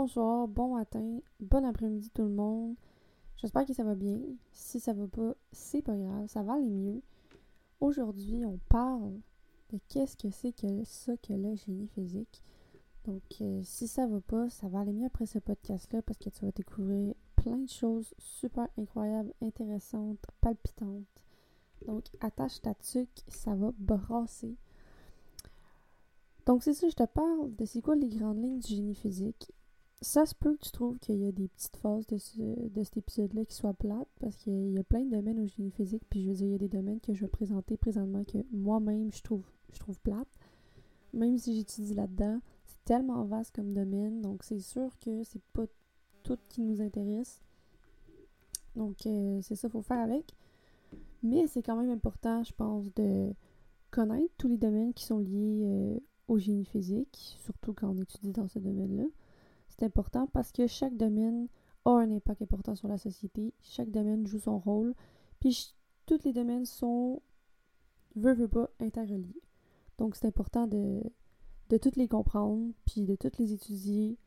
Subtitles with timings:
[0.00, 2.74] bonsoir, bon matin, bon après-midi tout le monde.
[3.36, 4.18] J'espère que ça va bien.
[4.50, 7.02] Si ça va pas, c'est pas grave, ça va aller mieux.
[7.80, 9.12] Aujourd'hui, on parle
[9.68, 12.42] de qu'est-ce que c'est que ça que le génie physique.
[13.04, 16.30] Donc, euh, si ça va pas, ça va aller mieux après ce podcast-là parce que
[16.30, 21.04] tu vas découvrir plein de choses super incroyables, intéressantes, palpitantes.
[21.86, 24.56] Donc, attache ta tuque, ça va brasser.
[26.46, 29.52] Donc, c'est ça, je te parle de c'est quoi les grandes lignes du génie physique.
[30.02, 32.16] Ça se peut que tu trouves qu'il y a des petites phases de,
[32.68, 35.70] de cet épisode-là qui soient plates, parce qu'il y a plein de domaines au génie
[35.70, 38.24] physique, puis je veux dire, il y a des domaines que je vais présenter présentement
[38.24, 40.28] que moi-même je trouve, je trouve plates.
[41.12, 45.66] Même si j'étudie là-dedans, c'est tellement vaste comme domaine, donc c'est sûr que c'est pas
[46.22, 47.40] tout qui nous intéresse.
[48.76, 50.34] Donc, euh, c'est ça, faut faire avec.
[51.22, 53.32] Mais c'est quand même important, je pense, de
[53.90, 55.98] connaître tous les domaines qui sont liés euh,
[56.28, 59.04] au génie physique, surtout quand on étudie dans ce domaine-là.
[59.70, 61.48] C'est important parce que chaque domaine
[61.84, 64.94] a un impact important sur la société, chaque domaine joue son rôle,
[65.38, 65.74] puis
[66.06, 67.22] tous les domaines sont,
[68.16, 69.40] veut, veut pas, interreliés.
[69.96, 71.02] Donc c'est important de,
[71.70, 74.18] de toutes les comprendre, puis de toutes les étudier,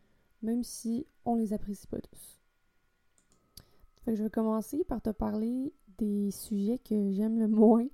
[0.41, 2.39] même si on les apprécie pas tous.
[4.07, 7.87] Je vais commencer par te parler des sujets que j'aime le moins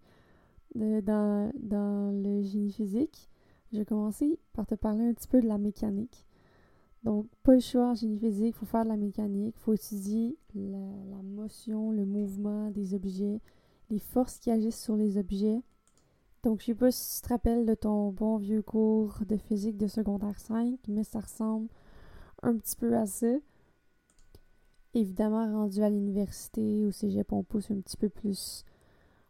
[0.75, 3.29] dans, dans le génie physique.
[3.71, 6.25] Je vais commencer par te parler un petit peu de la mécanique.
[7.03, 9.73] Donc, pas le choix en génie physique, il faut faire de la mécanique, il faut
[9.73, 13.39] étudier la, motion, le mouvement des objets,
[13.89, 15.61] les forces qui agissent sur les objets.
[16.43, 19.77] Donc, je sais pas si tu te rappelles de ton bon vieux cours de physique
[19.77, 21.69] de secondaire 5, mais ça ressemble
[22.43, 23.33] un petit peu à ça.
[24.93, 28.65] Évidemment, rendu à l'université, au cégep, on pousse un petit peu plus.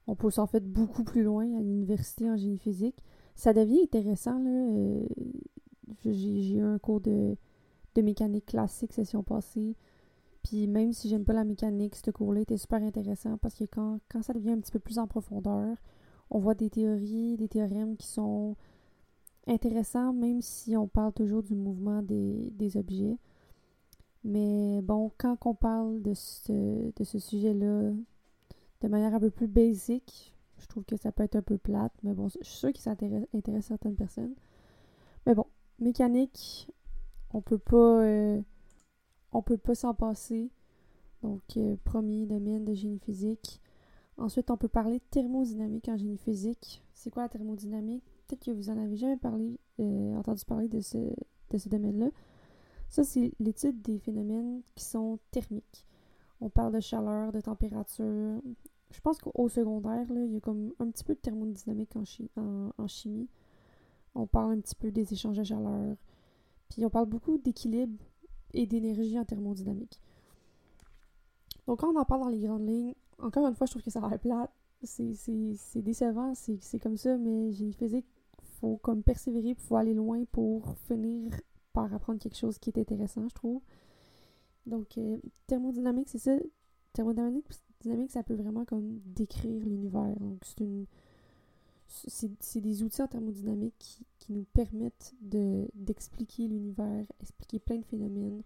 [0.08, 2.98] On pousse en fait beaucoup plus loin à l'université en génie physique.
[3.36, 4.50] Ça devient intéressant, là.
[4.50, 5.06] Euh,
[6.06, 7.36] j'ai eu un cours de
[8.02, 9.76] mécanique classique session passée.
[10.44, 14.00] Puis même si j'aime pas la mécanique, ce cours-là était super intéressant parce que quand,
[14.10, 15.78] quand ça devient un petit peu plus en profondeur,
[16.30, 18.56] on voit des théories, des théorèmes qui sont
[19.48, 23.18] intéressants, même si on parle toujours du mouvement des, des objets.
[24.24, 27.92] Mais bon, quand on parle de ce, de ce sujet-là
[28.82, 31.94] de manière un peu plus basique, je trouve que ça peut être un peu plate,
[32.04, 34.34] mais bon, je suis sûre que ça intéresse, intéresse certaines personnes.
[35.26, 35.46] Mais bon,
[35.80, 36.70] mécanique,
[37.34, 38.42] on peut pas euh,
[39.32, 40.50] on peut pas s'en passer.
[41.22, 43.62] Donc euh, premier domaine de génie physique.
[44.18, 46.84] Ensuite, on peut parler de thermodynamique en génie physique.
[46.94, 48.04] C'est quoi la thermodynamique?
[48.28, 50.98] Peut-être que vous en avez jamais parlé, euh, entendu parler de ce,
[51.70, 52.10] domaine-là.
[52.90, 55.86] Ça, c'est l'étude des phénomènes qui sont thermiques.
[56.42, 58.42] On parle de chaleur, de température.
[58.92, 62.88] Je pense qu'au secondaire, là, il y a comme un petit peu de thermodynamique en
[62.88, 63.30] chimie.
[64.16, 65.96] On parle un petit peu des échanges de chaleur,
[66.70, 67.98] puis on parle beaucoup d'équilibre
[68.54, 70.00] et d'énergie en thermodynamique.
[71.68, 73.92] Donc quand on en parle dans les grandes lignes, encore une fois, je trouve que
[73.92, 74.52] ça va être plate.
[74.84, 78.06] C'est décevant, c'est comme ça, mais j'ai physique,
[78.60, 81.34] faut comme persévérer, faut aller loin pour finir
[81.74, 83.62] par apprendre quelque chose qui est intéressant, je trouve.
[84.66, 86.36] Donc, euh, thermodynamique, c'est ça.
[86.94, 87.46] Thermodynamique,
[87.82, 90.16] dynamique, ça peut vraiment comme décrire l'univers.
[90.20, 90.86] Donc, c'est une
[91.90, 95.16] c'est des outils en thermodynamique qui, qui nous permettent
[95.74, 98.44] d'expliquer l'univers, expliquer plein de phénomènes.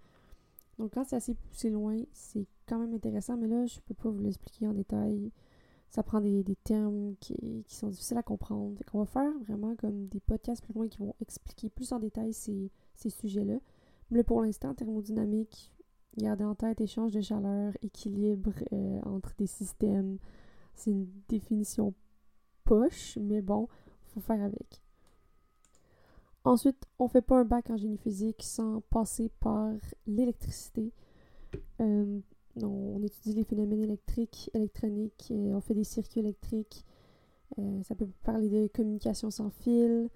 [0.79, 4.09] Donc quand c'est assez poussé loin, c'est quand même intéressant, mais là, je peux pas
[4.09, 5.31] vous l'expliquer en détail.
[5.89, 7.35] Ça prend des, des termes qui,
[7.67, 8.81] qui, sont difficiles à comprendre.
[8.93, 12.33] On va faire vraiment comme des podcasts plus loin qui vont expliquer plus en détail
[12.33, 13.59] ces, ces sujets-là.
[14.09, 15.71] Mais là, pour l'instant, thermodynamique,
[16.17, 20.17] gardez en tête échange de chaleur, équilibre euh, entre des systèmes.
[20.73, 21.93] C'est une définition
[22.65, 23.67] poche, mais bon,
[24.13, 24.81] faut faire avec.
[26.45, 29.71] Ensuite, on fait pas un bac en génie physique sans passer par
[30.07, 30.91] l'électricité.
[31.79, 32.19] Euh,
[32.61, 36.85] on, étudie les phénomènes électriques, électroniques, on fait des circuits électriques.
[37.59, 40.09] Euh, ça peut parler de communication sans fil,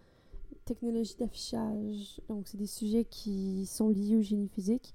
[0.65, 2.19] technologie d'affichage.
[2.27, 4.93] Donc, c'est des sujets qui sont liés au génie physique.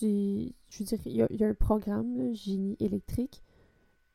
[0.00, 0.06] je
[0.78, 3.42] veux dire, il y, a un programme, génie électrique.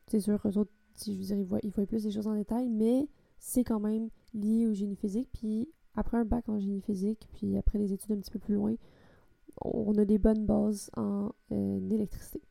[0.08, 0.72] C'est sûr, eux autres,
[1.06, 3.08] je veux dire, ils voient, plus des choses en détail, mais
[3.40, 5.30] c'est quand même lié au génie physique.
[5.34, 8.56] Puis après un bac en génie physique, puis après des études un petit peu plus
[8.56, 8.76] loin,
[9.62, 12.42] on a des bonnes bases en euh, électricité.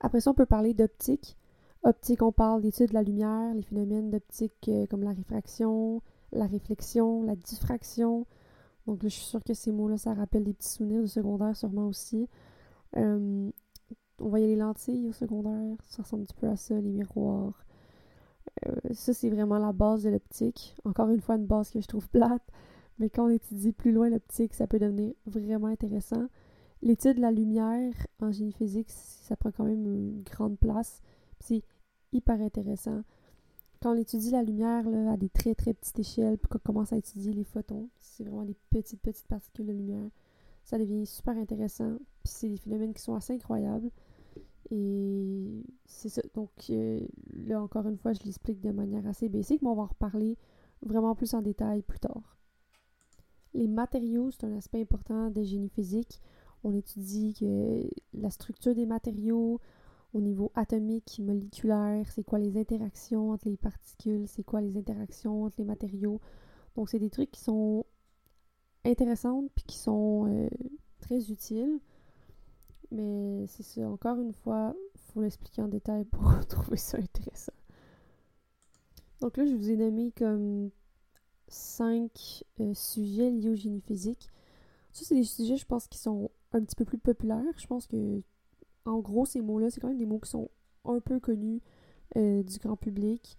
[0.00, 1.36] Après ça, on peut parler d'optique.
[1.82, 6.02] Optique, on parle d'études de la lumière, les phénomènes d'optique euh, comme la réfraction,
[6.32, 8.26] la réflexion, la diffraction.
[8.86, 11.56] Donc là, je suis sûre que ces mots-là, ça rappelle des petits souvenirs du secondaire
[11.56, 12.28] sûrement aussi.
[12.96, 13.50] Euh,
[14.20, 17.64] on voyait les lentilles au secondaire, ça ressemble un petit peu à ça, les miroirs.
[18.66, 20.74] Euh, ça, c'est vraiment la base de l'optique.
[20.84, 22.42] Encore une fois, une base que je trouve plate.
[22.98, 26.28] Mais quand on étudie plus loin l'optique, ça peut devenir vraiment intéressant.
[26.82, 31.00] L'étude de la lumière en génie physique, ça prend quand même une grande place.
[31.40, 31.62] C'est
[32.12, 33.02] hyper intéressant.
[33.80, 36.92] Quand on étudie la lumière là, à des très très petites échelles, puis qu'on commence
[36.92, 40.10] à étudier les photons, c'est vraiment des petites petites particules de lumière,
[40.64, 41.96] ça devient super intéressant.
[42.24, 43.90] Puis c'est des phénomènes qui sont assez incroyables.
[44.70, 46.22] Et c'est ça.
[46.34, 47.00] Donc euh,
[47.32, 50.36] là, encore une fois, je l'explique de manière assez basique, mais on va en reparler
[50.82, 52.36] vraiment plus en détail plus tard.
[53.54, 56.20] Les matériaux, c'est un aspect important des génie physique.
[56.64, 59.60] On étudie que la structure des matériaux
[60.14, 65.44] au niveau atomique, moléculaire, c'est quoi les interactions entre les particules, c'est quoi les interactions
[65.44, 66.20] entre les matériaux.
[66.76, 67.84] Donc, c'est des trucs qui sont
[68.84, 70.48] intéressants puis qui sont euh,
[71.00, 71.80] très utiles.
[72.90, 74.74] Mais c'est ça, encore une fois,
[75.12, 77.52] faut l'expliquer en détail pour trouver ça intéressant.
[79.20, 80.70] Donc là, je vous ai nommé comme
[81.48, 84.28] cinq euh, sujets liés au génie physique.
[84.92, 87.42] Ça, c'est des sujets, je pense, qui sont un petit peu plus populaires.
[87.56, 88.22] Je pense que,
[88.84, 90.50] en gros, ces mots-là, c'est quand même des mots qui sont
[90.84, 91.60] un peu connus
[92.16, 93.36] euh, du grand public.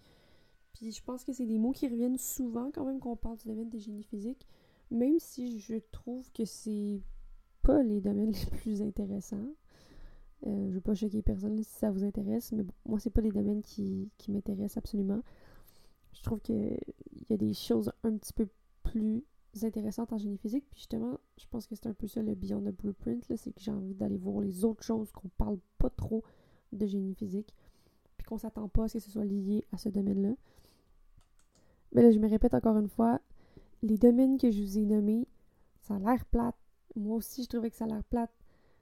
[0.74, 3.36] Puis je pense que c'est des mots qui reviennent souvent quand même quand on parle
[3.38, 4.46] du domaine des génies physiques,
[4.90, 7.00] même si je trouve que c'est
[7.78, 9.48] les domaines les plus intéressants.
[10.46, 13.20] Euh, je veux pas choquer personne si ça vous intéresse, mais bon, moi, c'est pas
[13.20, 15.20] des domaines qui, qui m'intéressent absolument.
[16.12, 16.78] Je trouve qu'il
[17.28, 18.48] y a des choses un petit peu
[18.82, 19.24] plus
[19.62, 20.64] intéressantes en génie physique.
[20.70, 23.60] Puis justement, je pense que c'est un peu ça le Beyond the Blueprint, c'est que
[23.60, 26.22] j'ai envie d'aller voir les autres choses qu'on parle pas trop
[26.72, 27.52] de génie physique,
[28.16, 30.34] puis qu'on s'attend pas à ce que ce soit lié à ce domaine-là.
[31.92, 33.20] Mais là, je me répète encore une fois,
[33.82, 35.26] les domaines que je vous ai nommés,
[35.80, 36.54] ça a l'air plate.
[36.96, 38.30] Moi aussi, je trouvais que ça a l'air plate.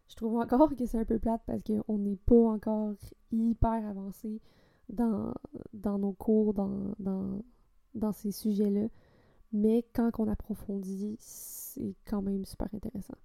[0.09, 2.95] Je trouve encore que c'est un peu plate parce qu'on n'est pas encore
[3.31, 4.41] hyper avancé
[4.89, 5.35] dans,
[5.75, 7.43] dans nos cours, dans, dans,
[7.95, 8.89] dans ces sujets-là.
[9.53, 13.17] Mais quand on approfondit, c'est quand même super intéressant.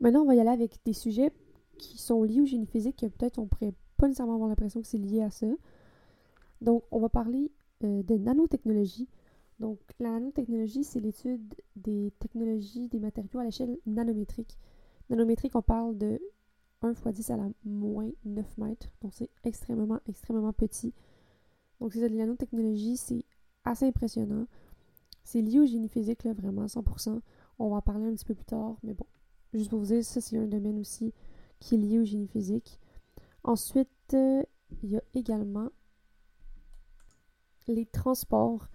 [0.00, 1.32] Maintenant, on va y aller avec des sujets
[1.78, 4.86] qui sont liés au génie physique, que peut-être on pourrait pas nécessairement avoir l'impression que
[4.86, 5.46] c'est lié à ça.
[6.60, 7.50] Donc, on va parler
[7.84, 9.08] euh, de nanotechnologie.
[9.64, 14.58] Donc, la nanotechnologie, c'est l'étude des technologies, des matériaux à l'échelle nanométrique.
[15.08, 16.20] Nanométrique, on parle de
[16.82, 18.88] 1 fois 10 à la moins 9 mètres.
[19.00, 20.92] Donc, c'est extrêmement, extrêmement petit.
[21.80, 23.24] Donc, c'est ça, la nanotechnologie, c'est
[23.64, 24.46] assez impressionnant.
[25.22, 27.22] C'est lié au génie physique, là, vraiment, 100%.
[27.58, 29.06] On va en parler un petit peu plus tard, mais bon,
[29.54, 31.14] juste pour vous dire, ça, c'est un domaine aussi
[31.58, 32.78] qui est lié au génie physique.
[33.44, 34.42] Ensuite, euh,
[34.82, 35.70] il y a également
[37.66, 38.68] les transports.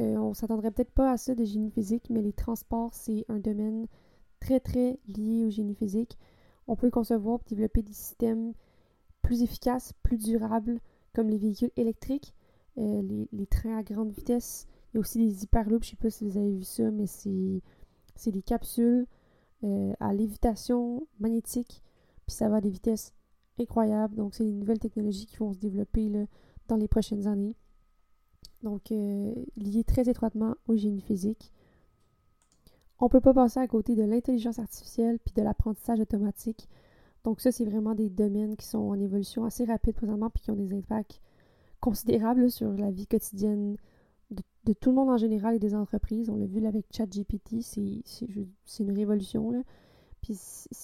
[0.00, 3.38] Euh, on s'attendrait peut-être pas à ça de génie physique, mais les transports, c'est un
[3.38, 3.86] domaine
[4.40, 6.18] très, très lié au génie physique
[6.66, 8.52] on peut concevoir et développer des systèmes
[9.20, 10.80] plus efficaces, plus durables,
[11.14, 12.34] comme les véhicules électriques,
[12.78, 13.02] euh,
[13.32, 14.66] les, trains à grande vitesse.
[14.92, 16.90] Il y a aussi des hyperloops, je ne sais pas si vous avez vu ça,
[16.90, 19.06] mais c'est des capsules
[19.64, 21.82] euh, à lévitation magnétique,
[22.26, 23.12] puis ça va à des vitesses
[23.60, 24.14] incroyables.
[24.16, 26.10] Donc, c'est des nouvelles technologies qui vont se développer
[26.68, 27.54] dans les prochaines années.
[28.62, 31.52] Donc, euh, liées très étroitement au génie physique.
[33.00, 36.68] On peut pas passer à côté de l'intelligence artificielle puis de l'apprentissage automatique.
[37.24, 40.50] Donc ça, c'est vraiment des domaines qui sont en évolution assez rapide présentement puis qui
[40.50, 41.20] ont des impacts
[41.80, 43.76] considérables sur la vie quotidienne
[44.30, 46.30] de, tout le monde en général et des entreprises.
[46.30, 48.04] On l'a vu là, avec ChatGPT, c'est
[48.78, 49.50] une révolution.
[49.50, 49.62] Là.
[50.20, 50.38] Puis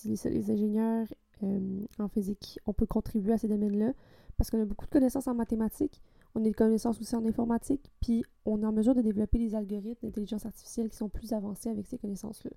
[0.05, 1.07] les, les ingénieurs
[1.45, 3.93] euh, en physique, on peut contribuer à ces domaines-là
[4.37, 6.03] parce qu'on a beaucoup de connaissances en mathématiques,
[6.35, 9.55] on a des connaissances aussi en informatique, puis on est en mesure de développer des
[9.55, 12.51] algorithmes d'intelligence artificielle qui sont plus avancés avec ces connaissances-là.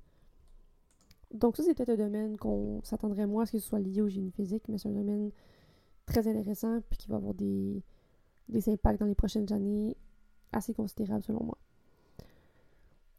[1.34, 4.02] Donc ça, c'est peut-être un domaine qu'on s'attendrait moins à ce que ce soit lié
[4.02, 5.32] au génie physique, mais c'est un domaine
[6.06, 7.82] très intéressant, puis qui va avoir des,
[8.68, 9.96] impacts dans les prochaines années
[10.52, 11.58] assez considérables selon moi.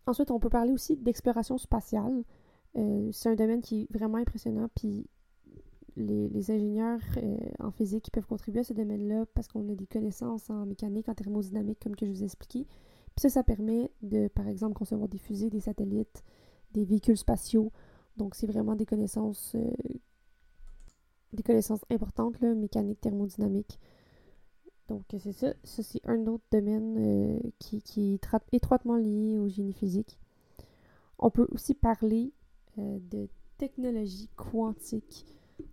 [0.06, 2.25] Ensuite, on peut parler aussi d'exploration spatiale.
[2.76, 5.06] Euh, c'est un domaine qui est vraiment impressionnant, puis
[5.97, 10.49] les, ingénieurs euh, en physique peuvent contribuer à ce domaine-là parce qu'on a des connaissances
[10.51, 12.67] en mécanique, en thermodynamique, comme que je vous ai expliqué.
[13.15, 16.23] Puis ça, ça permet de, par exemple, concevoir des fusées, des satellites,
[16.73, 17.73] des véhicules spatiaux.
[18.17, 19.71] Donc, c'est vraiment des connaissances, euh,
[21.33, 23.79] des connaissances importantes, là, mécanique, thermodynamique.
[24.89, 25.53] Donc, c'est ça.
[25.63, 30.19] Ça, c'est un autre domaine euh, qui, qui, est étroitement lié au génie physique.
[31.19, 32.33] On peut aussi parler
[32.79, 35.27] de technologie quantique.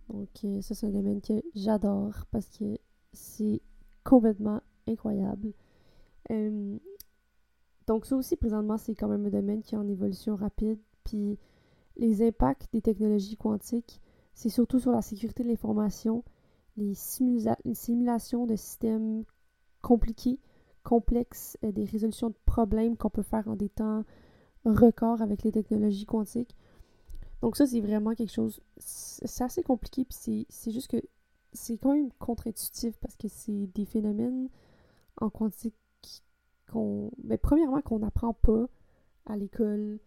[0.08, 0.28] Donc,
[0.62, 2.78] ça, c'est un domaine que j'adore parce que
[3.12, 3.60] c'est
[4.04, 5.52] complètement incroyable.
[6.30, 6.78] Euh,
[7.86, 10.78] donc, ça aussi, présentement, c'est quand même un domaine qui est en évolution rapide.
[11.04, 11.38] Puis,
[11.96, 14.00] les impacts des technologies quantiques,
[14.34, 16.24] c'est surtout sur la sécurité de l'information,
[16.76, 19.24] les, simulations de systèmes
[19.82, 20.38] compliqués,
[20.82, 24.04] complexes, euh, des résolutions de problèmes qu'on peut faire en des temps
[24.64, 26.56] record avec les technologies quantiques.
[27.42, 28.60] Donc ça, c'est vraiment quelque chose...
[28.78, 31.02] C'est assez compliqué, puis c'est juste que
[31.52, 34.48] c'est quand même contre-intuitif parce que c'est des phénomènes
[35.20, 35.74] en quantique
[36.70, 37.10] qu'on...
[37.22, 38.66] Mais ben, premièrement, qu'on n'apprend pas
[39.26, 39.98] à l'école,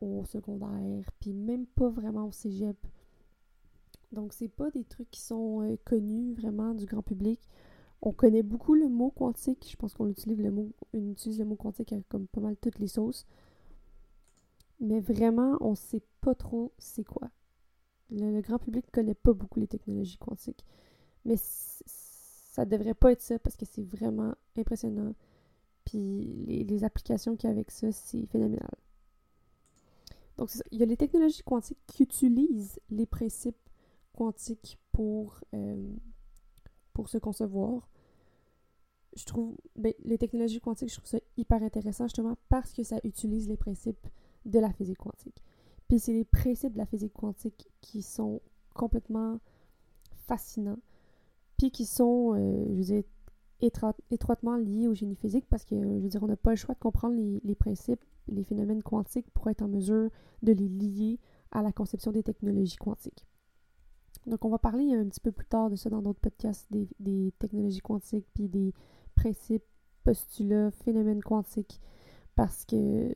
[0.00, 2.76] au secondaire, puis même pas vraiment au cégep.
[4.12, 7.40] Donc, c'est pas des trucs qui sont euh, connus vraiment du grand public.
[8.02, 9.68] On connaît beaucoup le mot quantique.
[9.70, 12.88] Je pense qu'on utilise le mot, utilise le mot quantique comme pas mal toutes les
[12.88, 13.26] sauces.
[14.80, 17.30] Mais vraiment, on sait pas trop c'est quoi.
[18.10, 20.64] Le, grand public connaît pas beaucoup les technologies quantiques.
[21.24, 25.14] Mais ça devrait pas être ça parce que c'est vraiment impressionnant.
[25.84, 28.74] Puis les, applications qu'il y a avec ça, c'est phénoménal.
[30.38, 33.68] Donc, il y a les technologies quantiques qui utilisent les principes
[34.14, 35.94] quantiques pour, euh,
[36.94, 37.88] pour se concevoir.
[39.14, 42.98] Je trouve, ben, les technologies quantiques, je trouve ça hyper intéressant justement parce que ça
[43.04, 44.06] utilise les principes
[44.44, 45.42] de la physique quantique.
[45.88, 48.40] Puis c'est les principes de la physique quantique qui sont
[48.74, 49.40] complètement
[50.26, 50.78] fascinants,
[51.56, 53.02] puis qui sont, euh, je veux dire,
[54.10, 56.74] étroitement liés au génie physique parce que, je veux dire, on n'a pas le choix
[56.74, 60.10] de comprendre les, les principes, les phénomènes quantiques pour être en mesure
[60.42, 61.18] de les lier
[61.50, 63.26] à la conception des technologies quantiques.
[64.26, 67.32] Donc, on va parler un petit peu plus tard de ça dans d'autres podcasts, des,
[67.38, 68.72] technologies quantiques, puis des
[69.14, 69.64] principes,
[70.04, 71.80] postulats, phénomènes quantiques,
[72.36, 73.14] parce que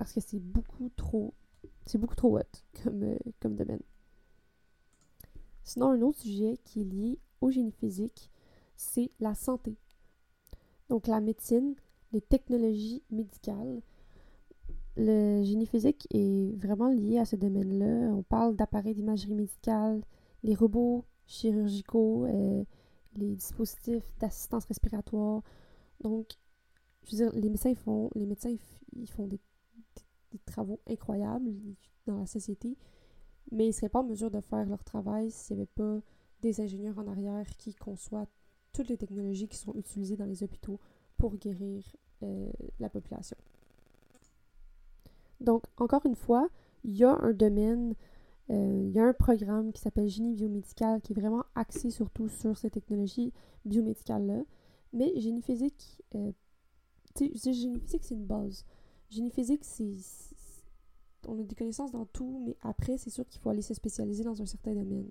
[0.00, 1.34] parce que c'est beaucoup trop
[1.84, 2.42] c'est beaucoup trop hot
[2.82, 3.82] comme, euh, comme domaine.
[5.62, 8.30] Sinon, un autre sujet qui est lié au génie physique,
[8.76, 9.76] c'est la santé.
[10.88, 11.74] Donc la médecine,
[12.12, 13.82] les technologies médicales,
[14.96, 18.10] le génie physique est vraiment lié à ce domaine-là.
[18.14, 20.00] On parle d'appareils d'imagerie médicale,
[20.42, 22.64] les robots chirurgicaux, euh,
[23.16, 25.42] les dispositifs d'assistance respiratoire.
[26.00, 26.38] Donc,
[27.04, 28.56] je veux dire, les médecins font, les médecins
[28.96, 29.38] ils font des,
[30.38, 31.52] travaux incroyables
[32.06, 32.76] dans la société,
[33.52, 36.00] mais ils ne seraient pas en mesure de faire leur travail s'il n'y avait pas
[36.42, 38.30] des ingénieurs en arrière qui conçoivent
[38.72, 40.78] toutes les technologies qui sont utilisées dans les hôpitaux
[41.16, 41.84] pour guérir
[42.22, 43.36] euh, la population.
[45.40, 46.48] Donc, encore une fois,
[46.84, 47.94] il y a un domaine,
[48.50, 52.28] euh, il y a un programme qui s'appelle Génie biomédical qui est vraiment axé surtout
[52.28, 53.32] sur ces technologies
[53.64, 54.42] biomédicales-là.
[54.92, 56.32] Mais génie physique, euh,
[57.16, 58.64] génie physique, c'est une base.
[59.10, 59.96] Génie physique, c'est.
[61.26, 64.24] On a des connaissances dans tout, mais après, c'est sûr qu'il faut aller se spécialiser
[64.24, 65.10] dans un certain domaine.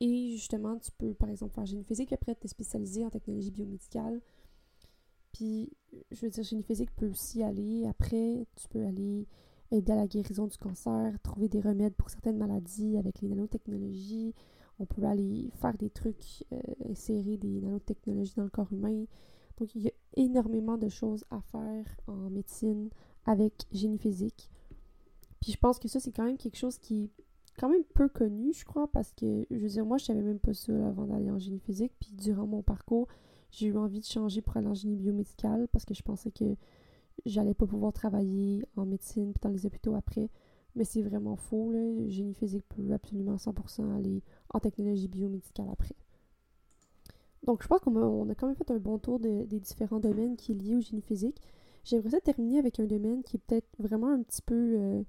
[0.00, 4.20] Et justement, tu peux, par exemple, faire génie physique, après te spécialiser en technologie biomédicale.
[5.32, 5.70] Puis,
[6.10, 9.28] je veux dire, génie physique peut aussi aller, après, tu peux aller
[9.70, 14.34] aider à la guérison du cancer, trouver des remèdes pour certaines maladies avec les nanotechnologies.
[14.80, 19.04] On peut aller faire des trucs, euh, insérer des nanotechnologies dans le corps humain.
[19.58, 22.88] Donc, il y a énormément de choses à faire en médecine
[23.26, 24.50] avec génie physique.
[25.40, 27.10] Puis je pense que ça, c'est quand même quelque chose qui est
[27.58, 30.38] quand même peu connu, je crois, parce que, je veux dire, moi, je savais même
[30.38, 31.92] pas ça avant d'aller en génie physique.
[32.00, 33.08] Puis durant mon parcours,
[33.50, 36.56] j'ai eu envie de changer pour aller en génie biomédical parce que je pensais que
[37.26, 40.30] j'allais pas pouvoir travailler en médecine puis dans les hôpitaux après.
[40.76, 42.08] Mais c'est vraiment faux, là.
[42.08, 44.22] Génie physique peut absolument 100% aller
[44.54, 45.96] en technologie biomédicale après.
[47.42, 50.52] Donc, je pense qu'on a, quand même fait un bon tour des différents domaines qui
[50.52, 51.40] sont liés au génie physique.
[51.84, 54.54] J'aimerais ça terminer avec un domaine qui est peut-être vraiment un petit peu.
[54.54, 55.02] Euh,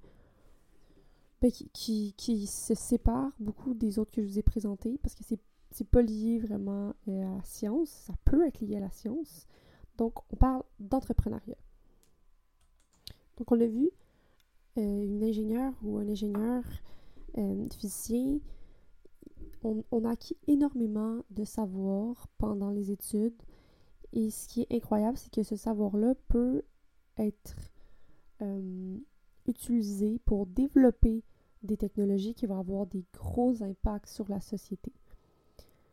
[1.40, 5.24] ben, qui, qui, se sépare beaucoup des autres que je vous ai présentés parce que
[5.24, 5.40] c'est
[5.72, 9.46] c'est pas lié vraiment euh, à la science, ça peut être lié à la science.
[9.96, 11.56] Donc, on parle d'entrepreneuriat.
[13.38, 13.90] Donc, on l'a vu,
[14.76, 16.62] euh, une ingénieure ou un ingénieur
[17.78, 18.38] physicien,
[19.64, 23.32] on, on, a acquis énormément de savoir pendant les études.
[24.12, 26.62] Et ce qui est incroyable, c'est que ce savoir-là peut
[27.18, 27.56] être
[29.46, 31.22] utilisé pour développer
[31.62, 34.92] des technologies qui vont avoir des gros impacts sur la société.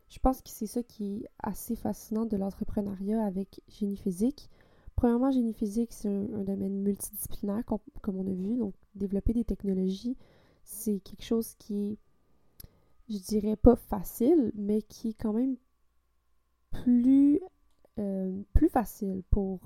[0.08, 4.50] Je pense que c'est ça qui est assez fascinant de l'entrepreneuriat avec génie physique.
[4.96, 8.56] Premièrement, génie physique, c'est un, domaine multidisciplinaire, comme, on a vu.
[8.56, 10.16] Donc, développer des technologies,
[10.64, 11.98] c'est quelque chose qui est,
[13.08, 15.56] je dirais pas facile, mais qui est quand même
[16.70, 17.40] plus,
[18.00, 19.60] euh, plus facile pour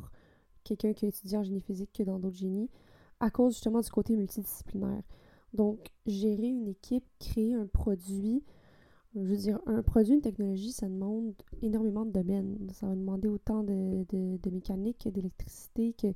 [0.64, 2.70] quelqu'un qui a étudié en génie physique que dans d'autres génies,
[3.20, 5.02] à cause justement du côté multidisciplinaire.
[5.52, 8.42] Donc, gérer une équipe, créer un produit,
[9.14, 12.58] je veux dire, un produit, une technologie, ça demande énormément de domaines.
[12.72, 16.08] Ça va demander autant de, de, mécanique, d'électricité, que,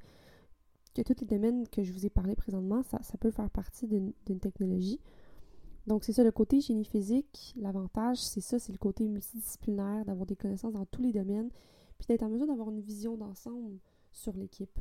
[0.94, 3.86] que tous les domaines que je vous ai parlé présentement, ça, ça peut faire partie
[3.86, 5.00] d'une technologie.
[5.86, 7.54] Donc, c'est ça le côté génie physique.
[7.56, 11.50] L'avantage, c'est ça, c'est le côté multidisciplinaire, d'avoir des connaissances dans tous les domaines,
[11.98, 13.78] puis d'être en mesure d'avoir une vision d'ensemble
[14.12, 14.78] sur l'équipe.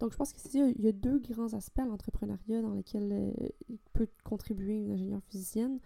[0.00, 3.78] Donc, je pense qu'il y a deux grands aspects à l'entrepreneuriat dans lesquels euh, il
[3.92, 5.80] peut contribuer une ingénieure physicienne.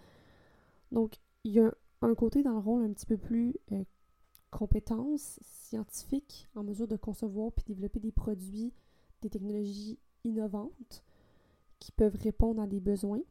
[0.90, 3.82] Donc, il y a un côté dans le rôle un petit peu plus euh,
[4.50, 8.72] compétences scientifiques en mesure de concevoir puis développer des produits,
[9.22, 11.02] des technologies innovantes
[11.78, 13.22] qui peuvent répondre à des besoins.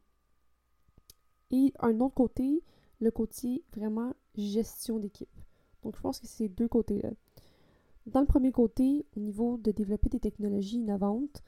[1.52, 2.64] Et un autre côté,
[2.98, 5.28] le côté vraiment gestion d'équipe.
[5.82, 7.10] Donc, je pense que c'est ces deux côtés-là.
[8.06, 11.42] Dans le premier côté, au niveau de développer des technologies innovantes,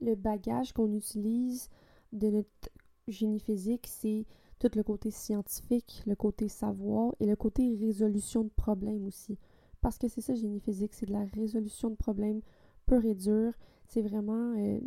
[0.00, 1.68] le bagage qu'on utilise
[2.12, 2.70] de notre
[3.08, 4.26] génie physique, c'est
[4.58, 9.38] tout le côté scientifique, le côté savoir et le côté résolution de problèmes aussi.
[9.80, 12.42] Parce que c'est ça, génie physique, c'est de la résolution de problèmes
[12.86, 13.52] pur et dur.
[13.86, 14.78] C'est vraiment, euh,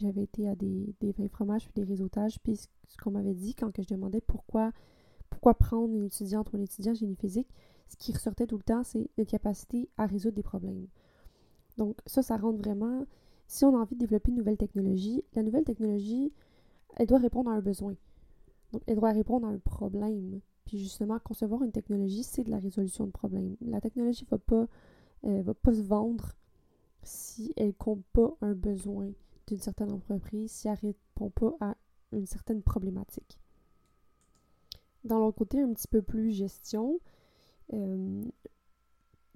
[0.00, 3.54] j'avais été à des, des vins fromages puis des réseautages, puis ce qu'on m'avait dit
[3.54, 4.72] quand que je demandais pourquoi,
[5.28, 7.48] pourquoi prendre une étudiante ou un étudiant génie physique,
[7.90, 10.86] ce qui ressortait tout le temps, c'est notre capacité à résoudre des problèmes.
[11.76, 13.04] Donc ça, ça rentre vraiment,
[13.48, 16.32] si on a envie de développer une nouvelle technologie, la nouvelle technologie,
[16.96, 17.96] elle doit répondre à un besoin.
[18.72, 20.40] Donc elle doit répondre à un problème.
[20.66, 23.56] Puis justement, concevoir une technologie, c'est de la résolution de problèmes.
[23.60, 24.66] La technologie ne va pas,
[25.24, 26.36] euh, va pas se vendre
[27.02, 29.10] si elle ne compte pas un besoin
[29.48, 31.76] d'une certaine entreprise, si elle ne répond pas à
[32.12, 33.40] une certaine problématique.
[35.02, 37.00] Dans l'autre côté, un petit peu plus gestion,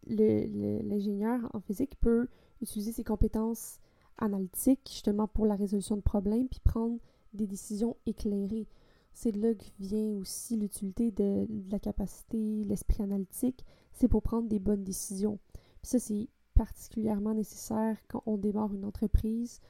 [0.07, 2.29] l'ingénieur en physique peut
[2.61, 3.79] utiliser ses compétences
[4.19, 6.99] analytiques justement pour la résolution de problèmes puis prendre
[7.33, 8.69] des décisions éclairées.
[9.13, 14.49] C'est de là que vient aussi l'utilité de, la capacité, l'esprit analytique, c'est pour prendre
[14.49, 15.39] des bonnes décisions.
[15.83, 19.61] Ça, c'est particulièrement nécessaire quand on démarre une entreprise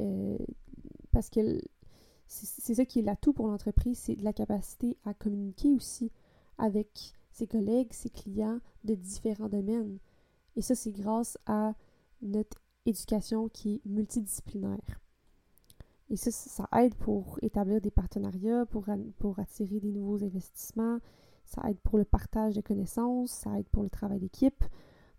[0.00, 0.38] euh,
[1.12, 1.60] parce que
[2.26, 6.12] c'est ça qui est l'atout pour l'entreprise, c'est de la capacité à communiquer aussi
[6.58, 9.98] avec ses collègues, ses clients de différents domaines.
[10.56, 11.74] Et ça, c'est grâce à
[12.20, 15.00] notre éducation qui est multidisciplinaire.
[16.10, 18.84] Et ça, ça aide pour établir des partenariats, pour,
[19.18, 20.98] pour attirer des nouveaux investissements,
[21.46, 24.64] ça aide pour le partage de connaissances, ça aide pour le travail d'équipe.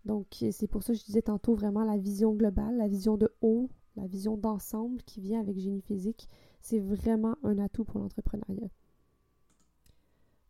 [0.04, 3.32] Donc, c'est pour ça que je disais tantôt vraiment la vision globale, la vision de
[3.40, 6.28] haut, la vision d'ensemble qui vient avec génie physique.
[6.60, 8.68] C'est vraiment un atout pour l'entrepreneuriat.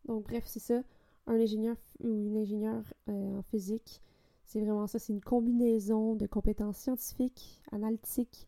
[0.05, 0.83] Donc, bref, c'est ça
[1.27, 4.01] un ingénieur ou une ingénieure euh, en physique,
[4.45, 8.47] c'est vraiment ça, c'est une combinaison de compétences scientifiques, analytiques,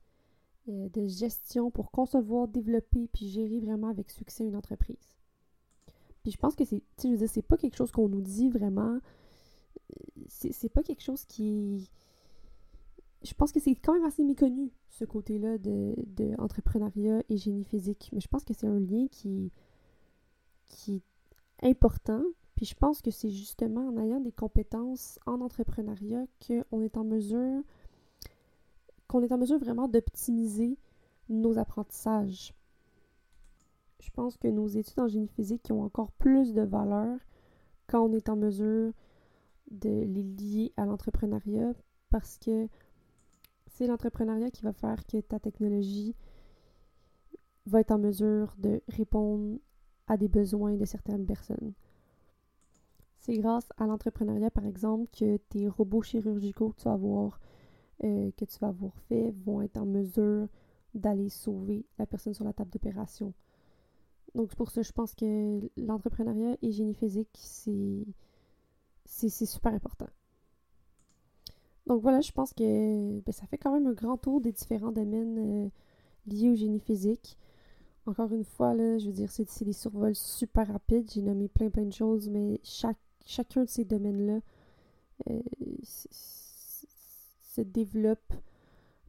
[0.67, 5.17] euh, de gestion pour concevoir, développer puis gérer vraiment avec succès une entreprise.
[6.23, 8.09] Puis je pense que c'est, tu sais, je veux dire, c'est pas quelque chose qu'on
[8.09, 8.99] nous dit vraiment,
[10.27, 11.89] c'est pas quelque chose qui
[13.25, 17.63] je pense que c'est quand même assez méconnu, ce côté-là de, de, entrepreneuriat et génie
[17.63, 18.09] physique.
[18.13, 19.51] Mais je pense que c'est un lien qui,
[20.65, 22.23] qui est important,
[22.55, 27.03] puis je pense que c'est justement en ayant des compétences en entrepreneuriat qu'on est en
[27.03, 27.61] mesure
[29.07, 30.77] qu'on est en mesure vraiment d'optimiser
[31.29, 32.53] nos apprentissages.
[33.99, 37.19] Je pense que nos études en génie physique ont encore plus de valeur
[37.87, 38.93] quand on est en mesure
[39.69, 41.73] de les lier à l'entrepreneuriat
[42.09, 42.67] parce que
[43.67, 46.15] c'est l'entrepreneuriat qui va faire que ta technologie
[47.65, 49.57] va être en mesure de répondre
[50.07, 51.73] à des besoins de certaines personnes.
[53.25, 57.39] C'est grâce à l'entrepreneuriat, par exemple, que tes robots chirurgicaux que tu vas avoir,
[58.03, 60.47] euh, que tu vas avoir fait vont être en mesure
[60.93, 63.33] d'aller sauver la personne sur la table d'opération.
[64.35, 68.05] Donc, pour ça je pense que l'entrepreneuriat et génie physique, c'est,
[69.05, 70.07] c'est, super important.
[71.87, 74.91] Donc voilà, je pense que ben, ça fait quand même un grand tour des différents
[74.91, 75.69] domaines euh,
[76.27, 77.39] liés au génie physique.
[78.05, 81.09] Encore une fois, là, je veux dire, c'est des survols super rapides.
[81.11, 84.39] J'ai nommé plein plein de choses, mais chaque chacun de ces domaines-là
[85.29, 85.39] euh,
[85.83, 88.33] se développe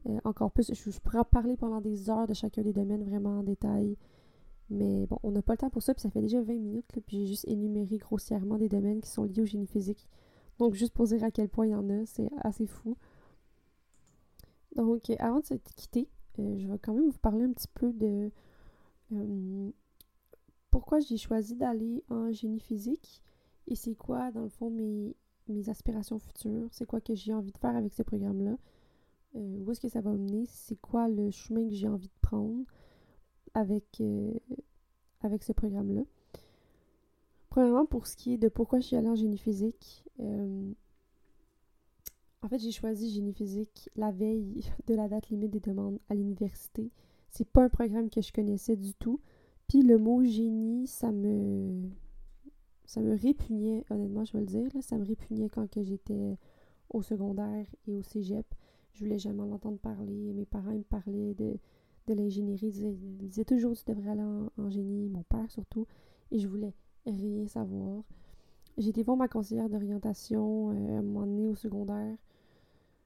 [0.07, 0.73] euh, encore plus.
[0.73, 3.97] Je, pourrais parler pendant des heures de chacun des domaines vraiment en détail.
[4.69, 6.85] Mais bon, on n'a pas le temps pour ça, puis ça fait déjà 20 minutes,
[7.05, 10.07] puis j'ai juste énuméré grossièrement des domaines qui sont liés au génie physique.
[10.59, 12.97] Donc, juste pour dire à quel point il y en a, c'est assez fou.
[14.75, 17.93] Donc, avant de se quitter, euh, je vais quand même vous parler un petit peu
[17.93, 18.29] de
[20.69, 23.21] pourquoi j'ai choisi d'aller en génie physique
[23.67, 25.15] et c'est quoi, dans le fond, mes,
[25.47, 28.57] mes aspirations futures, c'est quoi que j'ai envie de faire avec ce programme-là,
[29.35, 32.19] euh, où est-ce que ça va mener, c'est quoi le chemin que j'ai envie de
[32.21, 32.63] prendre
[33.53, 34.33] avec, euh,
[35.21, 36.03] avec ce programme-là?
[37.49, 40.71] Premièrement, pour ce qui est de pourquoi je suis allée en génie physique, euh,
[42.43, 46.15] en fait, j'ai choisi génie physique la veille de la date limite des demandes à
[46.15, 46.91] l'université.
[47.29, 49.19] C'est pas un programme que je connaissais du tout.
[49.67, 51.89] Puis le mot génie, ça me
[52.87, 54.71] ça me répugnait, honnêtement, je vais le dire.
[54.81, 56.37] ça me répugnait quand j'étais
[56.89, 58.45] au secondaire et au cégep.
[58.93, 60.33] je voulais jamais en entendre parler.
[60.33, 61.57] Mes parents me parlaient de,
[62.07, 62.67] de l'ingénierie.
[62.67, 64.23] Ils disaient, toujours tu devrais aller
[64.57, 65.85] en, génie, mon père surtout.
[66.31, 66.73] Et je voulais
[67.05, 68.03] rien savoir.
[68.77, 72.17] J'ai été voir ma conseillère d'orientation euh, à un moment donné au secondaire.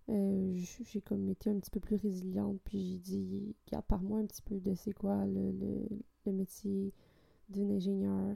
[0.10, 4.20] Euh, j'ai comme été un petit peu plus résiliente, puis j'ai dit, à part moi
[4.20, 5.52] un petit peu de c'est quoi le,
[6.26, 6.92] le, métier
[7.50, 8.36] d'une ingénieure,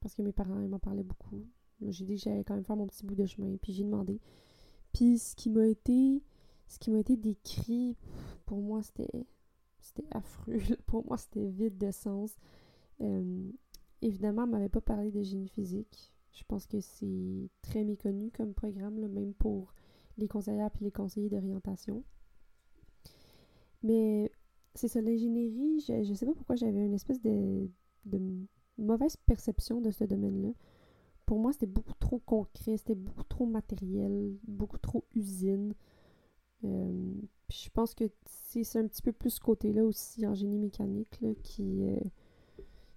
[0.00, 1.46] parce que mes parents m'en parlaient beaucoup.
[1.80, 4.20] J'ai dit que j'allais quand même faire mon petit bout de chemin, puis j'ai demandé.
[4.92, 6.22] Puis ce qui m'a été
[6.68, 7.96] ce qui m'a été décrit,
[8.44, 9.26] pour moi, c'était
[9.80, 10.58] c'était affreux.
[10.86, 12.36] Pour moi, c'était vide de sens.
[13.00, 13.50] Euh,
[14.02, 16.12] évidemment, elle m'avait pas parlé de génie physique.
[16.32, 19.72] Je pense que c'est très méconnu comme programme, même pour
[20.18, 22.04] les conseillères et les conseillers d'orientation.
[23.82, 24.30] Mais
[24.74, 27.68] c'est ça, l'ingénierie, je, ne sais pas pourquoi j'avais une espèce de
[28.78, 30.50] mauvaise perception de ce domaine-là.
[31.26, 35.74] Pour moi, c'était beaucoup trop concret, c'était beaucoup trop matériel, beaucoup trop usine.
[36.64, 37.12] Euh,
[37.50, 41.84] je pense que c'est un petit peu plus ce côté-là aussi en génie mécanique qui,
[41.84, 42.00] euh,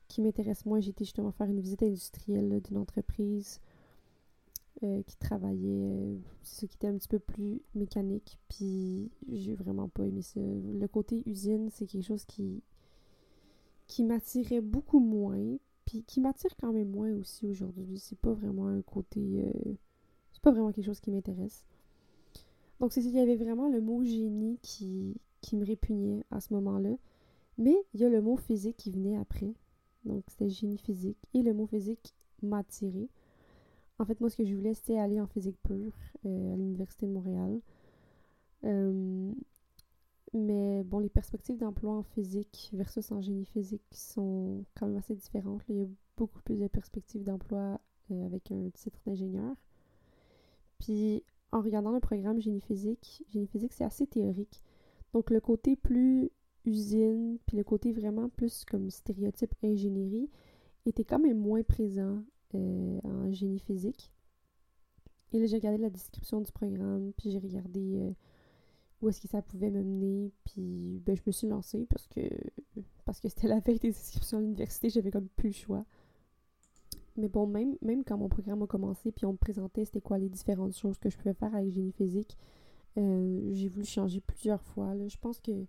[0.07, 0.79] qui m'intéresse moins.
[0.79, 3.59] J'ai été justement faire une visite industrielle d'une entreprise
[4.83, 10.07] euh, qui travaillait, ce qui était un petit peu plus mécanique, puis j'ai vraiment pas
[10.07, 10.39] aimé ça.
[10.39, 12.63] Le côté usine, c'est quelque chose qui,
[13.87, 17.99] qui m'attirait beaucoup moins, puis qui m'attire quand même moins aussi aujourd'hui.
[17.99, 19.43] C'est pas vraiment un côté.
[20.31, 21.65] c'est pas vraiment quelque chose qui m'intéresse.
[22.79, 26.53] Donc, c'est il y avait vraiment le mot génie qui, qui me répugnait à ce
[26.53, 26.95] moment-là.
[27.57, 29.53] Mais il y a le mot physique qui venait après.
[30.05, 31.17] Donc, c'était génie physique.
[31.33, 33.07] Et le mot physique m'a attiré.
[33.99, 35.93] En fait, moi, ce que je voulais, c'était aller en physique pure
[36.25, 37.59] euh, à l'Université de Montréal.
[38.63, 39.31] Euh,
[40.33, 45.15] mais bon, les perspectives d'emploi en physique versus en génie physique sont quand même assez
[45.15, 45.61] différentes.
[45.67, 49.55] il y a beaucoup plus de perspectives d'emploi euh, avec un titre d'ingénieur.
[50.79, 54.63] Puis en regardant le programme génie physique, génie physique c'est assez théorique.
[55.13, 56.31] Donc le côté plus
[56.63, 60.29] usine, puis le côté vraiment plus comme stéréotype ingénierie
[60.85, 62.23] était quand même moins présent
[62.55, 64.13] euh, en génie physique.
[65.33, 68.11] Et là j'ai regardé la description du programme, puis j'ai regardé euh,
[69.01, 72.21] où est-ce que ça pouvait me mener, puis ben, je me suis lancée parce que
[73.05, 75.85] parce que c'était la veille des inscriptions à l'université, j'avais comme plus le choix.
[77.17, 80.17] Mais bon, même, même quand mon programme a commencé, puis on me présentait c'était quoi
[80.17, 82.37] les différentes choses que je pouvais faire avec génie physique,
[82.97, 84.93] euh, j'ai voulu changer plusieurs fois.
[85.07, 85.65] Je pense que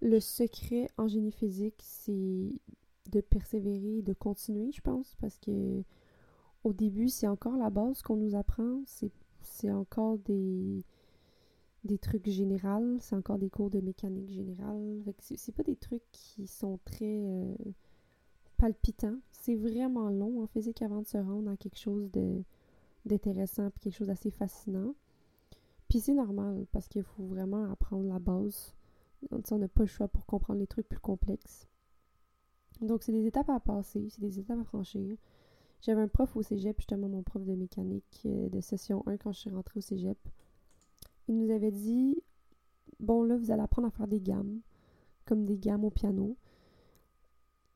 [0.00, 2.50] le secret en génie physique, c'est
[3.10, 5.82] de persévérer, de continuer, je pense, parce que
[6.64, 8.82] au début, c'est encore la base qu'on nous apprend.
[9.42, 10.82] C'est encore des,
[11.84, 15.02] des trucs généraux, c'est encore des cours de mécanique générale.
[15.20, 17.54] C'est pas des trucs qui sont très euh,
[18.56, 19.16] palpitant.
[19.32, 22.10] C'est vraiment long en physique avant de se rendre à quelque chose
[23.04, 24.94] d'intéressant puis quelque chose d'assez fascinant.
[25.88, 28.74] Puis c'est normal parce qu'il faut vraiment apprendre la base.
[29.30, 31.68] On n'a pas le choix pour comprendre les trucs plus complexes.
[32.80, 35.16] Donc c'est des étapes à passer, c'est des étapes à franchir.
[35.82, 39.32] J'avais un prof au cégep, justement mon prof de mécanique euh, de session 1 quand
[39.32, 40.18] je suis rentrée au cégep.
[41.28, 42.22] Il nous avait dit
[43.00, 44.60] Bon, là, vous allez apprendre à faire des gammes,
[45.24, 46.36] comme des gammes au piano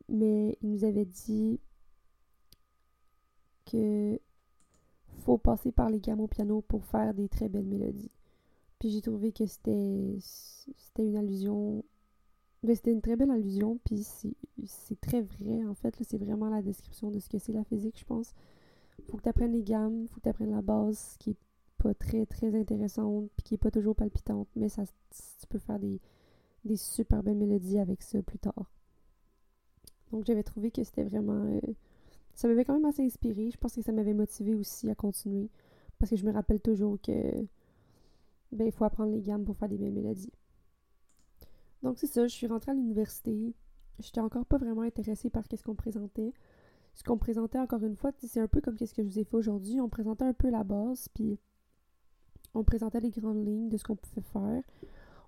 [0.08, 1.60] mais il nous avait dit
[3.66, 4.18] que
[5.24, 8.10] faut passer par les gammes au piano pour faire des très belles mélodies.
[8.78, 10.18] Puis j'ai trouvé que c'était
[10.98, 11.84] une allusion
[12.64, 14.04] mais c'était une très belle allusion puis
[14.66, 17.98] c'est très vrai en fait c'est vraiment la description de ce que c'est la physique
[17.98, 18.34] je pense.
[19.10, 21.36] Faut que tu apprennes les gammes, faut que tu apprennes la base qui est
[21.78, 25.78] pas très très intéressante puis qui est pas toujours palpitante mais ça tu peux faire
[25.78, 26.00] des
[26.64, 28.70] des super belles mélodies avec ça plus tard.
[30.10, 31.44] Donc j'avais trouvé que c'était vraiment...
[31.44, 31.60] Euh,
[32.34, 33.50] ça m'avait quand même assez inspiré.
[33.50, 35.50] Je pense que ça m'avait motivé aussi à continuer.
[35.98, 37.12] Parce que je me rappelle toujours que...
[38.52, 40.32] Ben, il faut apprendre les gammes pour faire des belles mélodies.
[41.82, 43.54] Donc c'est ça, je suis rentrée à l'université.
[43.98, 46.32] J'étais encore pas vraiment intéressée par ce qu'on présentait.
[46.94, 49.24] Ce qu'on présentait, encore une fois, c'est un peu comme ce que je vous ai
[49.24, 49.80] fait aujourd'hui.
[49.80, 51.38] On présentait un peu la base, puis
[52.54, 54.62] on présentait les grandes lignes de ce qu'on pouvait faire.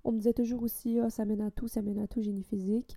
[0.05, 2.43] On me disait toujours aussi, ah, ça mène à tout, ça mène à tout, génie
[2.43, 2.97] physique.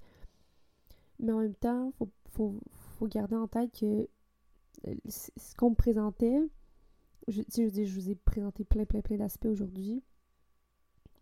[1.19, 1.93] Mais en même temps,
[2.31, 2.59] faut,
[2.97, 4.07] faut, garder en tête que
[4.87, 6.39] euh, ce qu'on me présentait,
[7.27, 10.01] je, je, je vous ai présenté plein, plein, plein d'aspects aujourd'hui.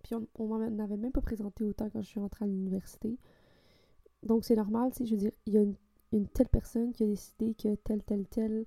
[0.04, 3.18] Puis on, on m'en même pas présenté autant quand je suis entrée à l'université.
[4.24, 5.64] Donc c'est normal, je veux dire, il y a
[6.12, 8.66] une, telle personne qui a décidé que tel, tel, tel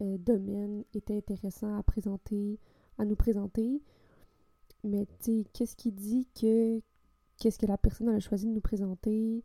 [0.00, 2.58] euh, domaine était intéressant à présenter,
[2.98, 3.82] à nous présenter.
[4.84, 6.80] Mais tu sais, qu'est-ce qui dit que
[7.38, 9.42] qu'est-ce que la personne a choisi de nous présenter?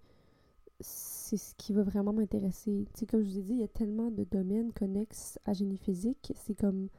[0.80, 2.88] C'est ce qui va vraiment m'intéresser.
[2.94, 5.54] Tu sais, comme je vous ai dit, il y a tellement de domaines connexes à
[5.54, 6.90] génie physique, c'est comme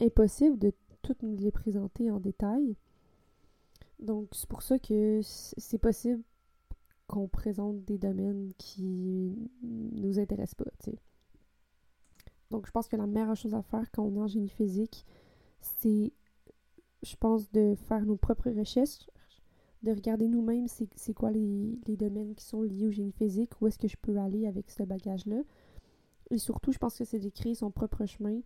[0.00, 2.76] impossible de toutes les présenter en détail.
[3.98, 6.22] Donc, c'est pour ça que c'est possible
[7.06, 10.98] qu'on présente des domaines qui nous intéressent pas, tu sais.
[12.50, 15.06] Donc, je pense que la meilleure chose à faire quand on est en génie physique,
[15.62, 16.12] c'est,
[17.02, 19.08] je pense, de faire nos propres recherches,
[19.82, 23.66] de regarder nous-mêmes c'est quoi les, les, domaines qui sont liés au génie physique, où
[23.66, 25.42] est-ce que je peux aller avec ce bagage-là.
[26.30, 28.40] Et surtout, je pense que c'est d'écrire son propre chemin.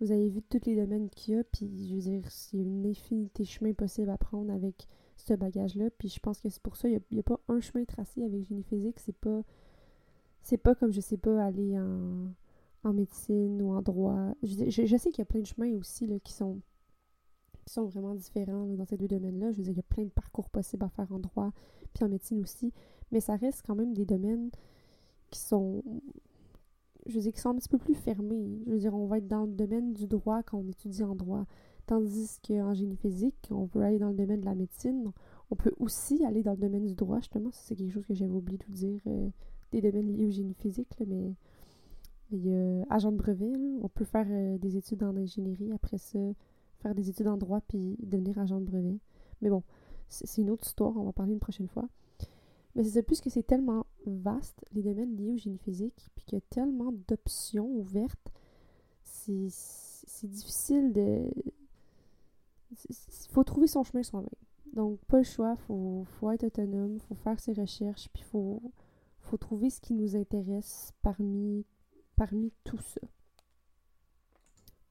[0.00, 2.86] Vous avez vu tous les domaines qu'il y a, puis je veux dire, a une
[2.86, 5.90] infinité de chemins possibles à prendre avec ce bagage-là.
[5.98, 8.44] Puis je pense que c'est pour ça, il n'y a, pas un chemin tracé avec
[8.44, 9.00] génie physique.
[9.00, 9.42] C'est pas.
[10.42, 12.32] C'est pas comme, je sais pas, aller en,
[12.88, 14.34] en médecine ou en droit.
[14.42, 16.60] Je, je, sais qu'il y a plein de chemins aussi qui sont
[17.64, 19.52] qui sont vraiment différents dans ces deux domaines-là.
[19.52, 21.50] Je veux dire, il y a plein de parcours possibles à faire en droit,
[21.92, 22.72] puis en médecine aussi.
[23.12, 24.50] Mais ça reste quand même des domaines
[25.30, 25.82] qui sont
[27.08, 28.60] je veux dire, qui sont un petit peu plus fermés.
[28.66, 31.14] Je veux dire, on va être dans le domaine du droit quand on étudie en
[31.14, 31.46] droit.
[31.86, 35.10] Tandis qu'en génie physique, on peut aller dans le domaine de la médecine.
[35.50, 37.48] On peut aussi aller dans le domaine du droit, justement.
[37.52, 39.30] C'est quelque chose que j'avais oublié de dire, euh,
[39.72, 41.34] des domaines liés au génie physique, mais
[42.30, 43.52] il y a agent de brevet.
[43.82, 46.18] On peut faire euh, des études en ingénierie, après ça,
[46.82, 48.98] faire des études en droit, puis devenir agent de brevet.
[49.40, 49.62] Mais bon,
[50.08, 51.88] c'est une autre histoire, on va parler une prochaine fois.
[52.74, 56.38] Mais c'est plus que c'est tellement vaste, les domaines liés au génie physique, puis qu'il
[56.38, 58.32] y a tellement d'options ouvertes,
[59.12, 61.28] c'est difficile de...
[62.70, 64.28] Il faut trouver son chemin soi-même.
[64.74, 68.30] Donc, pas le choix, il faut, faut, être autonome, faut faire ses recherches, puis il
[68.30, 68.62] faut,
[69.20, 71.64] faut trouver ce qui nous intéresse parmi,
[72.18, 73.00] parmi tout ça.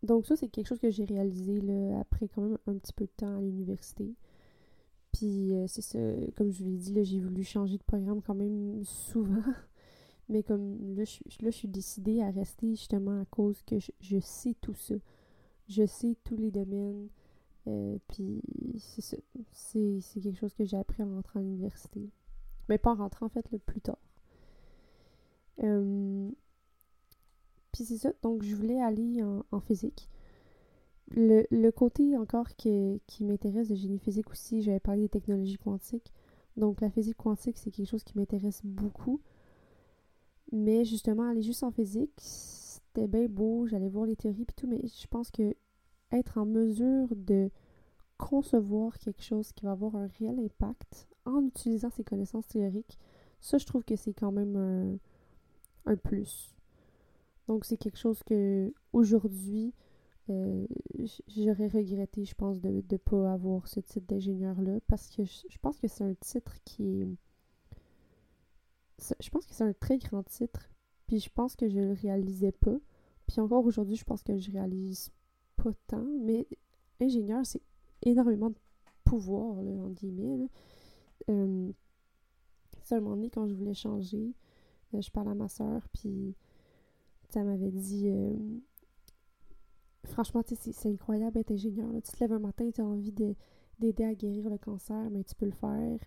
[0.01, 1.61] Donc ça, c'est quelque chose que j'ai réalisé
[1.99, 4.15] après quand même un petit peu de temps à l'université.
[5.11, 5.99] Puis euh, c'est ça,
[6.35, 9.41] comme je vous l'ai dit, j'ai voulu changer de programme quand même souvent.
[10.29, 14.19] Mais comme là je, là, je suis décidée à rester justement à cause que je,
[14.19, 14.95] sais tout ça.
[15.67, 17.09] Je sais tous les domaines.
[17.67, 18.41] Euh, puis
[18.77, 19.17] c'est ça.
[19.51, 22.09] C'est, quelque chose que j'ai appris en rentrant à l'université.
[22.69, 23.97] Mais pas en rentrant en fait, le plus tard.
[25.63, 26.29] Euh,
[27.85, 28.11] c'est ça.
[28.21, 30.09] Donc je voulais aller en physique.
[31.09, 36.11] Le, côté encore qui, qui m'intéresse de génie physique aussi, j'avais parlé des technologies quantiques.
[36.57, 39.21] Donc la physique quantique, c'est quelque chose qui m'intéresse beaucoup.
[40.51, 44.67] Mais justement, aller juste en physique, c'était bien beau, j'allais voir les théories et tout,
[44.67, 45.55] mais je pense que
[46.11, 47.51] être en mesure de
[48.17, 52.97] concevoir quelque chose qui va avoir un réel impact en utilisant ses connaissances théoriques,
[53.41, 56.56] ça je trouve que c'est quand même un, un plus.
[57.47, 59.73] Donc c'est quelque chose que aujourd'hui,
[60.29, 60.67] euh,
[61.27, 65.79] j'aurais regretté, je pense, de ne pas avoir ce titre d'ingénieur-là parce que je, pense
[65.79, 67.15] que c'est un titre qui est.
[69.21, 70.69] Je pense que c'est un très grand titre,
[71.05, 72.75] puis je pense que je le réalisais pas.
[73.27, 75.11] Puis encore aujourd'hui, je pense que je réalise
[75.55, 76.47] pas tant, mais
[76.99, 77.61] ingénieur, c'est
[78.01, 78.57] énormément de
[79.03, 80.37] pouvoir, là, en guillemets.
[80.37, 80.45] Là.
[81.29, 81.71] Euh,
[82.83, 84.33] seulement donné, quand je voulais changer,
[84.93, 86.35] euh, je parlais à ma soeur, puis
[87.37, 88.09] ça m'avait dit
[90.07, 91.91] franchement, c'est incroyable d'être ingénieur.
[92.03, 95.35] Tu te lèves un matin, tu as envie d'aider à guérir le cancer, mais tu
[95.35, 95.99] peux le faire.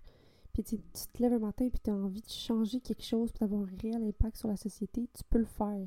[0.52, 3.44] Puis tu te lèves un matin et tu as envie de changer quelque chose pour
[3.44, 5.86] avoir un réel impact sur la société, tu peux le faire,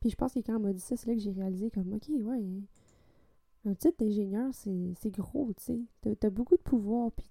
[0.00, 1.94] Puis je pense que quand on m'a dit ça, c'est là que j'ai réalisé comme,
[1.94, 2.44] ok, ouais,
[3.64, 5.80] un titre d'ingénieur, c'est gros, tu sais.
[6.02, 7.30] T'as as beaucoup de pouvoir, puis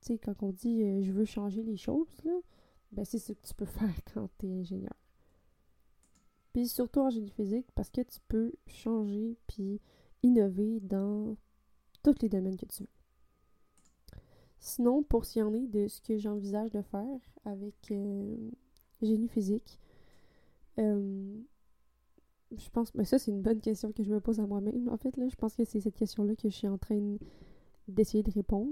[0.00, 2.32] tu sais, quand on dit euh, je veux changer les choses, là,
[2.92, 5.03] ben c'est ce que tu peux faire quand t'es ingénieur.
[6.54, 9.80] Puis surtout en génie physique, parce que tu peux changer puis
[10.22, 11.36] innover dans
[12.04, 14.18] tous les domaines que tu veux.
[14.60, 18.36] Sinon, pour s'y en est de ce que j'envisage de faire avec euh,
[19.02, 19.80] génie physique,
[20.78, 21.34] euh,
[22.56, 24.88] je pense, mais ben ça c'est une bonne question que je me pose à moi-même
[24.88, 25.28] en fait là.
[25.28, 27.16] Je pense que c'est cette question-là que je suis en train
[27.88, 28.70] d'essayer de répondre.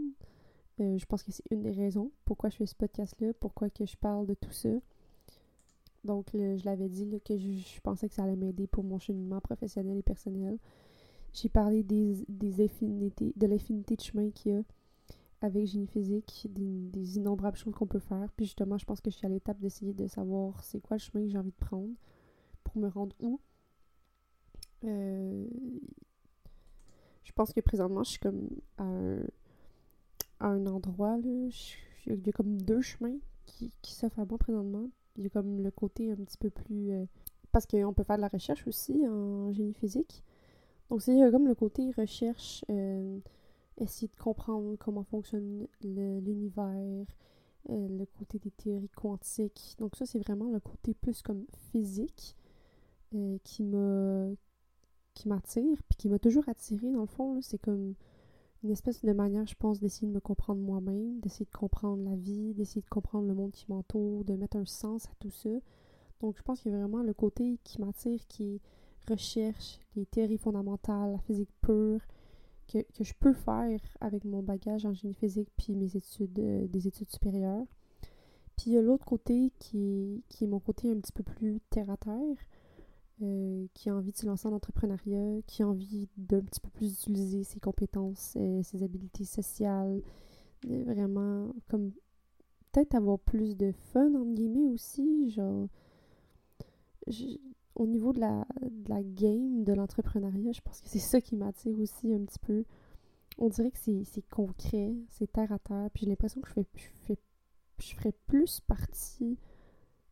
[0.78, 3.84] Euh, je pense que c'est une des raisons pourquoi je fais ce podcast-là, pourquoi que
[3.84, 4.70] je parle de tout ça.
[6.04, 9.98] Donc, je l'avais dit que je, pensais que ça allait m'aider pour mon cheminement professionnel
[9.98, 10.58] et personnel.
[11.32, 12.24] J'ai parlé des,
[12.60, 14.62] infinités, de l'infinité de chemins qu'il y a
[15.40, 18.30] avec génie physique, des, innombrables choses qu'on peut faire.
[18.36, 21.00] Puis justement, je pense que je suis à l'étape d'essayer de savoir c'est quoi le
[21.00, 21.92] chemin que j'ai envie de prendre
[22.64, 23.40] pour me rendre où.
[24.84, 25.46] Euh,
[27.24, 28.84] je pense que présentement, je suis comme à
[30.40, 31.48] un, endroit, là,
[32.06, 34.90] il y a comme deux chemins qui, qui s'offrent à moi présentement.
[35.18, 36.92] A comme le côté un petit peu plus...
[36.92, 37.04] Euh,
[37.50, 40.22] parce qu'on peut faire de la recherche aussi en génie physique.
[40.88, 43.18] Donc c'est comme le côté recherche, euh,
[43.78, 47.06] essayer de comprendre comment fonctionne l'univers,
[47.70, 49.76] euh, le côté des théories quantiques.
[49.78, 52.36] Donc ça c'est vraiment le côté plus comme physique
[53.44, 53.62] qui
[55.26, 57.94] m'attire puis qui m'a toujours attiré dans le fond c'est comme
[58.62, 62.16] une espèce de manière, je pense, d'essayer de me comprendre moi-même, d'essayer de comprendre la
[62.16, 65.50] vie, d'essayer de comprendre le monde qui m'entoure, de mettre un sens à tout ça.
[66.20, 68.60] Donc, je pense qu'il y a vraiment le côté qui m'attire, qui
[69.08, 72.00] recherche, les théories fondamentales, la physique pure,
[72.68, 76.86] que, je peux faire avec mon bagage en génie physique puis mes études, euh, des
[76.86, 77.66] études supérieures.
[78.56, 81.60] Puis il y a l'autre côté qui qui est mon côté un petit peu plus
[81.70, 82.36] terre à terre,
[83.22, 86.70] euh, qui a envie de se lancer en entrepreneuriat, qui a envie d'un petit peu
[86.70, 90.02] plus utiliser ses compétences, euh, ses habiletés sociales,
[90.64, 91.92] vraiment comme
[92.70, 95.68] peut-être avoir plus de fun entre guillemets aussi, genre
[97.74, 101.34] au niveau de la, de la game de l'entrepreneuriat, je pense que c'est ça qui
[101.36, 102.64] m'attire aussi un petit peu.
[103.38, 106.66] On dirait que c'est concret, c'est terre à terre, puis j'ai l'impression que je fais,
[106.76, 107.18] je fais
[107.82, 109.38] je ferais plus partie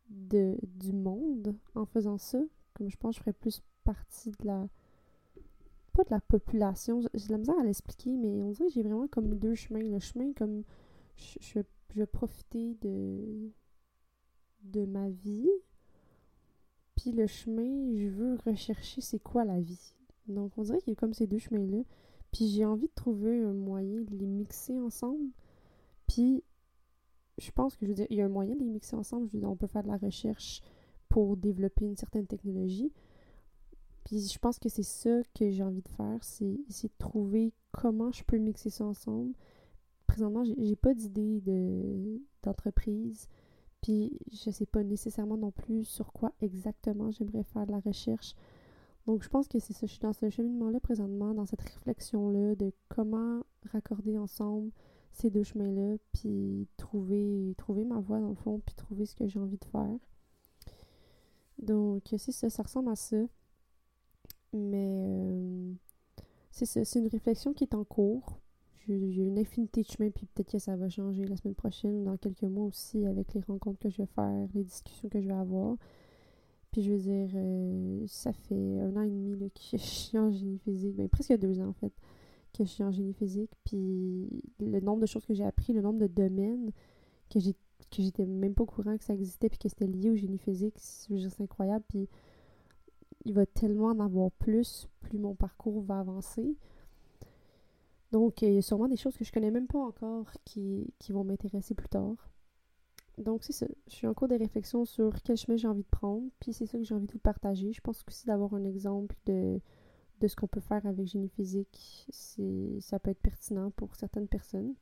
[0.09, 2.39] de, du monde en faisant ça.
[2.81, 4.67] Comme je pense que je ferais plus partie de la.
[5.93, 6.99] Pas de la population.
[7.13, 9.83] J'ai de la misère à l'expliquer, mais on dirait que j'ai vraiment comme deux chemins.
[9.83, 10.63] Le chemin comme
[11.15, 11.59] je, je,
[11.93, 13.51] vais profiter de,
[14.63, 15.51] de ma vie.
[16.95, 19.93] Puis le chemin, je veux rechercher c'est quoi la vie.
[20.27, 21.83] Donc on dirait qu'il y a comme ces deux chemins-là.
[22.31, 25.29] Puis j'ai envie de trouver un moyen de les mixer ensemble.
[26.07, 26.43] Puis
[27.37, 29.27] je pense que je veux dire, il y a un moyen de les mixer ensemble.
[29.27, 30.63] Je veux dire, on peut faire de la recherche
[31.11, 32.91] pour développer une certaine technologie.
[34.05, 37.53] Puis je pense que c'est ça que j'ai envie de faire, c'est essayer de trouver
[37.73, 39.33] comment je peux mixer ça ensemble.
[40.07, 41.43] Présentement, j'ai pas d'idée
[42.43, 43.27] d'entreprise.
[43.81, 48.35] puis je sais pas nécessairement non plus sur quoi exactement j'aimerais faire de la recherche.
[49.05, 52.55] Donc je pense que c'est ça, je suis dans ce cheminement-là présentement, dans cette réflexion-là
[52.55, 53.43] de comment
[53.73, 54.71] raccorder ensemble
[55.11, 59.27] ces deux chemins-là, puis trouver, trouver ma voie dans le fond, puis trouver ce que
[59.27, 59.99] j'ai envie de faire.
[61.61, 63.17] Donc, c'est ça, ça ressemble à ça.
[64.53, 65.73] Mais euh,
[66.51, 68.39] c'est ça, c'est une réflexion qui est en cours.
[68.87, 72.17] J'ai une infinité de chemins, puis peut-être que ça va changer la semaine prochaine, dans
[72.17, 75.33] quelques mois aussi, avec les rencontres que je vais faire, les discussions que je vais
[75.33, 75.77] avoir.
[76.71, 80.31] Puis je veux dire, euh, ça fait un an et demi que je suis en
[80.31, 81.93] génie physique, ben, presque deux ans en fait
[82.53, 84.27] que je suis en génie physique, puis
[84.59, 86.71] le nombre de choses que j'ai appris, le nombre de domaines
[87.29, 87.55] que j'ai
[87.89, 90.37] que j'étais même pas au courant que ça existait puis que c'était lié au génie
[90.37, 92.07] physique, c'est incroyable puis
[93.25, 96.55] il va tellement en avoir plus plus mon parcours va avancer.
[98.11, 101.11] Donc il y a sûrement des choses que je connais même pas encore qui, qui
[101.11, 102.29] vont m'intéresser plus tard.
[103.17, 105.89] Donc c'est ça, je suis en cours de réflexion sur quel chemin j'ai envie de
[105.89, 107.71] prendre, puis c'est ça que j'ai envie de vous partager.
[107.73, 109.59] Je pense aussi d'avoir un exemple de
[110.21, 112.07] de ce qu'on peut faire avec génie physique,
[112.79, 114.75] ça peut être pertinent pour certaines personnes.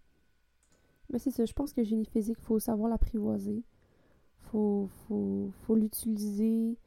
[1.10, 3.64] Mais c'est ça, je pense que génie physique, il faut savoir l'apprivoiser.
[4.38, 6.78] Faut, faut, faut l'utiliser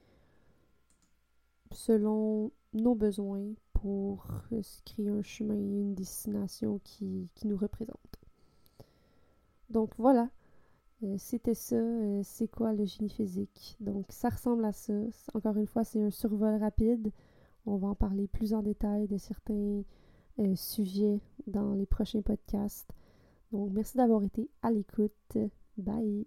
[1.72, 7.98] selon nos besoins pour se créer un chemin, une destination qui, qui nous représente.
[9.70, 10.28] Donc voilà,
[11.02, 13.76] euh, c'était ça, euh, c'est quoi le génie physique?
[13.80, 14.92] Donc ça ressemble à ça.
[15.34, 17.10] Encore une fois, c'est un survol rapide.
[17.66, 19.82] On va en parler plus en détail de certains
[20.38, 22.90] euh, sujets dans les prochains podcasts.
[23.52, 25.38] Donc, merci d'avoir été à l'écoute.
[25.76, 26.26] Bye!